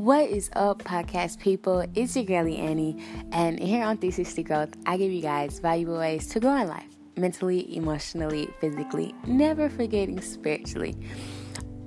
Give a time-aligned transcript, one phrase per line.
[0.00, 1.84] What is up, podcast people?
[1.94, 2.96] It's your girlie Annie,
[3.32, 6.96] and here on 360 Growth, I give you guys valuable ways to grow in life
[7.18, 10.96] mentally, emotionally, physically, never forgetting spiritually.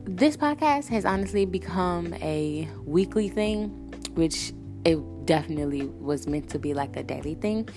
[0.04, 3.70] This podcast has honestly become a weekly thing,
[4.14, 4.54] which
[4.86, 7.68] it definitely was meant to be like a daily thing.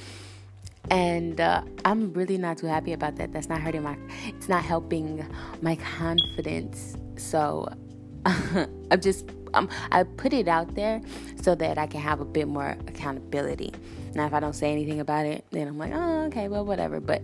[0.91, 3.32] And uh, I'm really not too happy about that.
[3.32, 3.96] That's not hurting my,
[4.27, 5.27] it's not helping
[5.62, 6.95] my confidence.
[7.16, 7.73] So
[8.27, 11.00] I'm just um, I put it out there
[11.41, 13.73] so that I can have a bit more accountability.
[14.14, 17.00] Now, if I don't say anything about it, then I'm like, oh, okay, well, whatever.
[17.00, 17.23] But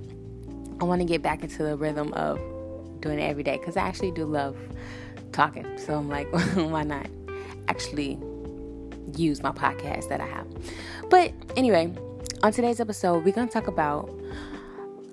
[0.81, 2.39] I want to get back into the rhythm of
[3.01, 4.57] doing it every day because I actually do love
[5.33, 5.67] talking.
[5.79, 7.07] So I'm like, why not
[7.69, 8.19] actually
[9.17, 10.47] use my podcast that I have?
[11.09, 11.95] But anyway,
[12.43, 14.11] on today's episode, we're gonna talk about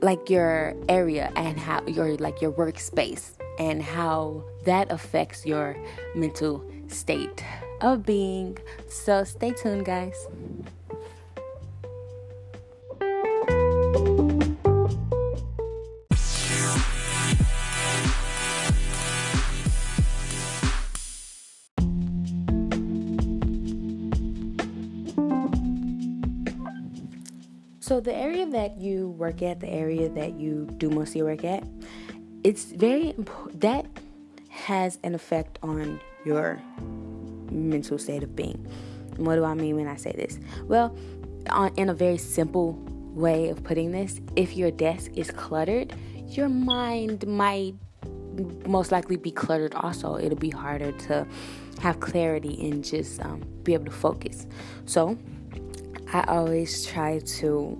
[0.01, 5.75] like your area and how your like your workspace and how that affects your
[6.15, 7.43] mental state
[7.81, 8.57] of being.
[8.87, 10.27] So stay tuned, guys.
[27.81, 31.25] So the area that you work at, the area that you do most of your
[31.25, 31.63] work at,
[32.43, 33.85] it's very important that
[34.49, 36.61] has an effect on your
[37.51, 38.65] mental state of being.
[39.15, 40.39] And what do I mean when I say this?
[40.63, 40.95] Well,
[41.49, 42.73] on, in a very simple
[43.13, 45.93] way of putting this, if your desk is cluttered,
[46.27, 47.75] your mind might
[48.65, 50.17] most likely be cluttered also.
[50.17, 51.27] It'll be harder to
[51.81, 54.47] have clarity and just um, be able to focus.
[54.85, 55.17] So,
[56.13, 57.77] I always try to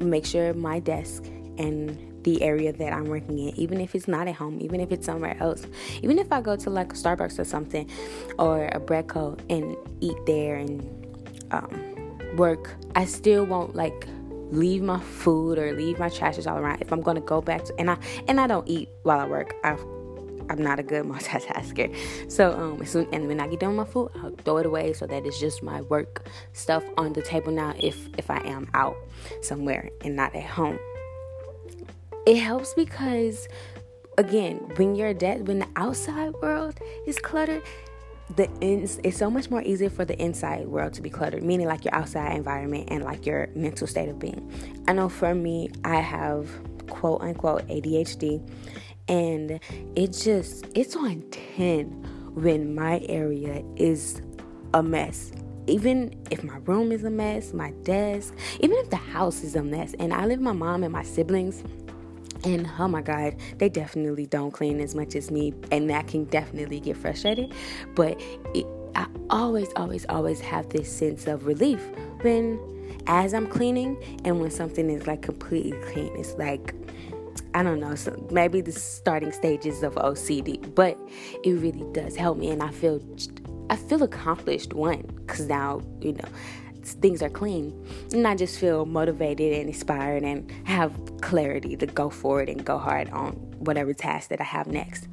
[0.00, 1.26] make sure my desk
[1.58, 4.90] and the area that I'm working in, even if it's not at home, even if
[4.90, 5.64] it's somewhere else.
[6.02, 7.88] Even if I go to like a Starbucks or something
[8.36, 10.82] or a Breadco and eat there and
[11.52, 14.08] um, work, I still won't like
[14.50, 16.82] leave my food or leave my trashes all around.
[16.82, 19.54] If I'm gonna go back to and I and I don't eat while I work.
[19.62, 19.78] I
[20.48, 21.94] I'm not a good multitasker.
[22.30, 24.94] So um soon, and when I get done with my food, I'll throw it away
[24.94, 28.68] so that it's just my work stuff on the table now if if I am
[28.74, 28.96] out
[29.42, 30.80] somewhere and not at home
[32.26, 33.48] it helps because
[34.18, 37.62] again when you're dead when the outside world is cluttered
[38.34, 41.66] the ins it's so much more easier for the inside world to be cluttered meaning
[41.66, 44.50] like your outside environment and like your mental state of being.
[44.88, 46.50] I know for me i have
[46.88, 48.50] quote unquote adhd
[49.08, 49.60] and
[49.94, 51.22] it just it's on
[51.56, 51.86] 10
[52.34, 54.20] when my area is
[54.74, 55.32] a mess.
[55.68, 59.62] Even if my room is a mess my desk even if the house is a
[59.62, 61.62] mess and i live with my mom and my siblings
[62.46, 66.24] and oh my god they definitely don't clean as much as me and that can
[66.26, 67.52] definitely get frustrated
[67.94, 68.18] but
[68.54, 71.80] it, i always always always have this sense of relief
[72.22, 72.58] when
[73.06, 76.74] as i'm cleaning and when something is like completely clean it's like
[77.54, 80.98] I don't know, so maybe the starting stages of OCD, but
[81.42, 83.00] it really does help me, and I feel
[83.70, 84.74] I feel accomplished.
[84.74, 86.28] One, because now you know
[86.94, 87.72] things are clean.
[88.12, 92.78] And I just feel motivated and inspired and have clarity to go forward and go
[92.78, 95.08] hard on whatever task that I have next.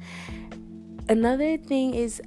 [1.08, 2.22] Another thing is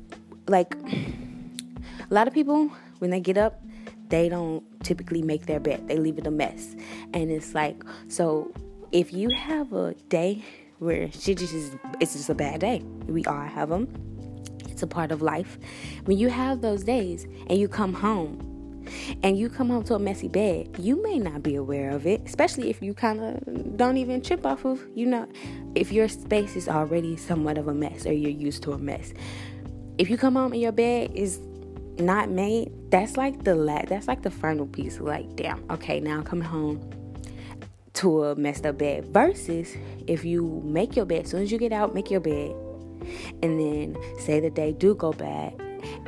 [0.48, 3.62] like a lot of people, when they get up,
[4.10, 6.76] they don't typically make their bed, they leave it a mess.
[7.14, 8.52] And it's like, so
[8.92, 10.44] if you have a day
[10.80, 13.88] where just is, it's just a bad day, we all have them.
[14.70, 15.58] It's a part of life.
[16.06, 18.57] When you have those days and you come home
[19.24, 22.22] and you come home to a messy bed, you may not be aware of it,
[22.26, 25.28] especially if you kind of don't even trip off of, you know,
[25.76, 29.14] if your space is already somewhat of a mess or you're used to a mess.
[29.98, 31.40] If you come home and your bed is
[32.00, 35.00] not made, that's like the la- that's like the final piece.
[35.00, 36.88] Like, damn, okay, now I'm coming home
[37.94, 39.06] to a messed up bed.
[39.08, 42.52] Versus if you make your bed, as soon as you get out, make your bed,
[43.42, 45.60] and then say the day do go bad,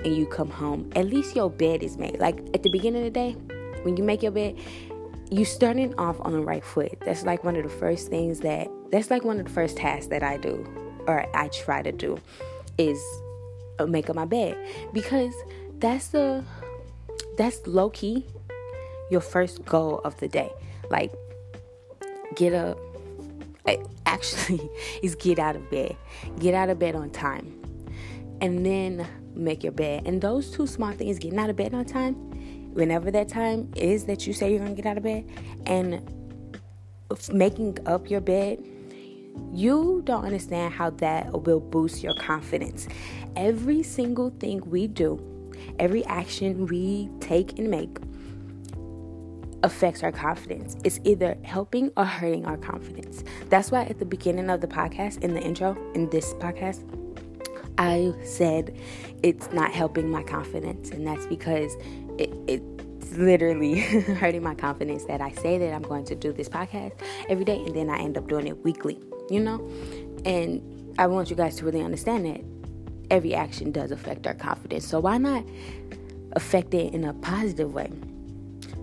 [0.04, 2.20] and you come home, at least your bed is made.
[2.20, 3.32] Like at the beginning of the day,
[3.84, 4.58] when you make your bed,
[5.32, 6.98] you're starting off on the right foot.
[7.06, 10.08] That's like one of the first things that that's like one of the first tasks
[10.08, 10.66] that I do
[11.08, 12.20] or I try to do
[12.78, 13.00] is
[13.78, 14.58] uh, make up my bed
[14.94, 15.34] because
[15.78, 16.44] that's the
[17.38, 18.26] that's low key
[19.12, 20.52] your first goal of the day.
[20.90, 21.14] Like
[22.36, 22.78] get up
[24.10, 24.70] actually
[25.04, 25.96] is get out of bed.
[26.40, 27.59] Get out of bed on time.
[28.42, 30.04] And then make your bed.
[30.06, 32.16] And those two small things, getting out of bed on time,
[32.74, 35.26] whenever that time is that you say you're to get out of bed,
[35.66, 36.02] and
[37.32, 38.64] making up your bed,
[39.54, 42.88] you don't understand how that will boost your confidence.
[43.36, 45.26] Every single thing we do
[45.78, 47.98] Every action we take and make
[49.64, 50.76] affects our confidence.
[50.84, 53.24] It's either helping or hurting our confidence.
[53.50, 56.84] That's why at the beginning of the podcast, in the intro, in this podcast,
[57.80, 58.78] I said
[59.24, 60.92] it's not helping my confidence.
[60.92, 61.76] And that's because
[62.18, 63.80] it, it's literally
[64.20, 66.92] hurting my confidence that I say that I'm going to do this podcast
[67.30, 69.00] every day and then I end up doing it weekly,
[69.30, 69.66] you know?
[70.26, 72.42] And I want you guys to really understand that
[73.10, 74.86] every action does affect our confidence.
[74.86, 75.46] So why not
[76.34, 77.90] affect it in a positive way?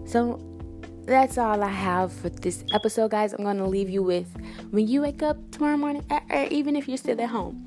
[0.07, 0.41] So
[1.05, 3.35] that's all I have for this episode, guys.
[3.35, 4.27] I'm going to leave you with
[4.71, 7.66] when you wake up tomorrow morning, or even if you're still at home,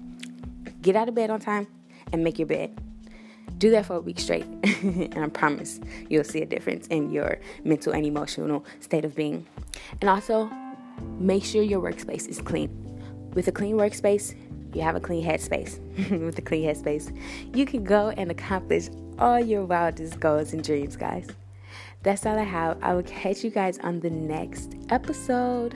[0.82, 1.68] get out of bed on time
[2.12, 2.78] and make your bed.
[3.58, 7.40] Do that for a week straight, and I promise you'll see a difference in your
[7.64, 9.46] mental and emotional state of being.
[10.00, 10.50] And also,
[11.18, 12.70] make sure your workspace is clean.
[13.34, 14.36] With a clean workspace,
[14.74, 15.80] you have a clean headspace.
[16.26, 17.16] With a clean headspace,
[17.56, 21.28] you can go and accomplish all your wildest goals and dreams, guys
[22.04, 22.78] that's all I have.
[22.82, 25.76] I will catch you guys on the next episode.